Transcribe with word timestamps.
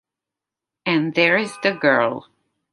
And 0.83 1.13
there's 1.13 1.55
the 1.61 1.73
girl... 1.73 2.27